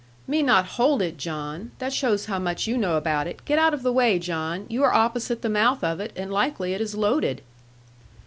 [0.25, 1.73] 'Me not hold it, John!
[1.77, 3.45] That shows how much you know about it.
[3.45, 6.73] Get out of the way, John; you are opposite the mouth of it, and likely
[6.73, 7.43] it is loaded.'